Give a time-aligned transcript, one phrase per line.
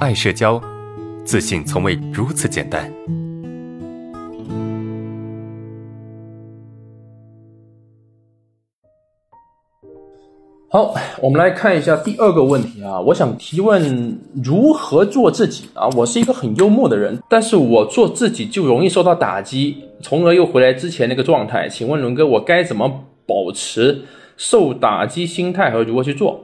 [0.00, 0.58] 爱社交，
[1.26, 2.90] 自信从未如此简单。
[10.70, 12.98] 好，我们来看一下第二个问题啊。
[12.98, 15.86] 我想提问如何做自己啊？
[15.88, 21.68] 我是一个很幽默的人，但是我做自己就容易受到打击，从而又回来之前那个状态。
[21.68, 24.00] 请问伦哥，我该怎么保持
[24.38, 26.40] 受打击心态和如何去做？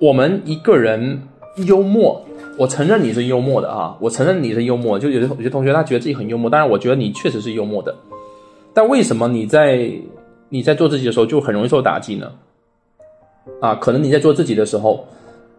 [0.00, 1.22] 我们一个人
[1.66, 2.24] 幽默，
[2.58, 4.98] 我承认你是幽默的啊，我承认你是幽默。
[4.98, 7.94] 就有些有些同学他觉得自己很幽默，当然我觉得你确实是幽默的，
[8.74, 9.90] 但为什么你在
[10.48, 12.30] 你在做自己的时候就很容易受打击呢？
[13.60, 15.04] 啊，可能你在做自己的时候，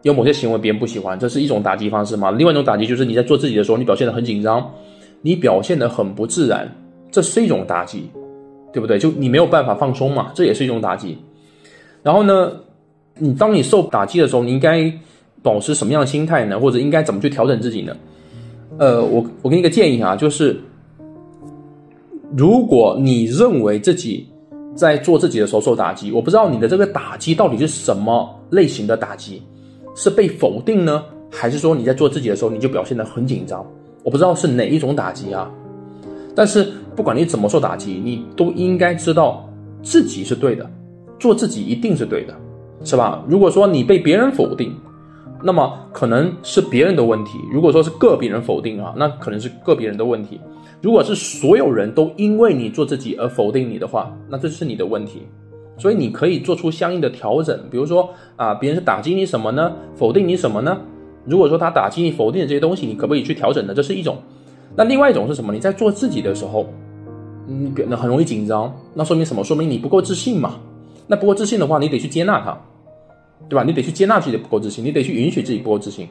[0.03, 2.29] 有某些行为别人不喜欢，这是一种打击方式嘛？
[2.31, 4.71] 另外一种打击就是你在做自己的时候，你表现得很紧张，
[5.21, 6.73] 你表现得很不自然，
[7.11, 8.09] 这是一种打击，
[8.71, 8.99] 对不对？
[8.99, 11.17] 就你没有办法放松嘛，这也是一种打击。
[12.03, 12.51] 然后呢，
[13.17, 14.93] 你当你受打击的时候，你应该
[15.43, 16.59] 保持什么样的心态呢？
[16.59, 17.95] 或者应该怎么去调整自己呢？
[18.79, 20.59] 呃，我我给你个建议啊，就是
[22.35, 24.27] 如果你认为自己。
[24.75, 29.39] 在做自己的时候受打击，我不知道你的这个打击到底是什么类型的打击，
[29.95, 33.63] 是被否定呢，还是说你在做自己的时候你就表现得很紧张？
[34.01, 35.47] 我不知道是哪一种打击啊。
[36.33, 39.47] 但是不管你怎么受打击，你都应该知道
[39.83, 40.67] 自己是对的，
[41.19, 42.33] 做自己一定是对的，
[42.83, 43.23] 是吧？
[43.27, 44.75] 如果说你被别人否定，
[45.43, 50.39] 那么可能是别人的问题；如果说是个别人否定啊，那可能是个别人的问题。
[50.81, 55.23] 如果是所有人都因为你做自己而否定你的话，那这是你的问题。
[55.77, 59.71] 所以你可以做出相应的调整，比如说啊，别人是打击你什么呢？
[59.95, 60.77] 否定你什么呢？
[61.25, 63.73] 如果说他打击你、否定的这些东西，你可不可以去调整呢？
[63.73, 64.17] 这是一种。
[64.75, 65.51] 那另外一种是什么？
[65.53, 66.67] 你在做自己的时候，
[67.47, 69.43] 嗯，那很容易紧张，那说明什么？
[69.43, 70.55] 说明你不够自信嘛。
[71.07, 72.57] 那不够自信的话，你得去接纳它，
[73.49, 73.63] 对吧？
[73.63, 76.07] 你得去接纳自己的不够自信，你得去允许自己不够自信，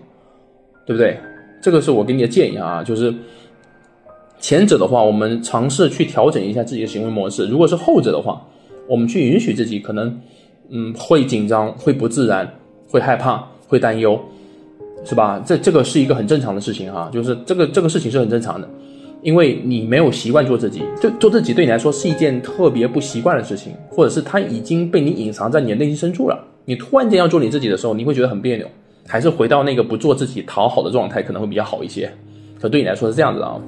[0.86, 1.18] 对不对？
[1.62, 3.14] 这个是我给你的建议啊，就是。
[4.44, 8.44] 前者的话，我们尝试去调整一下自己的行为模式；如果是后者的话，
[8.88, 10.20] 我们去允许自己可能，
[10.68, 12.52] 嗯，会紧张、会不自然、
[12.88, 14.20] 会害怕、会担忧，
[15.04, 15.40] 是吧？
[15.46, 18.68] 这这个是一个很正常的事情哈，就是这个这个事情是很正常的，
[19.22, 26.44] 因为你没有习惯做自己，就做自己对你来说是一件特别不习惯的事情，或者是它已经被你隐藏在你的内心深处了。
[26.64, 28.66] 你突然间要做你自己的时候，你会觉得很别扭，
[29.06, 32.12] 还是回到那个不做自己讨好的状态可能会比较好一些。
[32.60, 33.60] 可对你来说是这样子啊。